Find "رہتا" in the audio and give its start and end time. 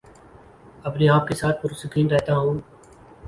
2.07-2.37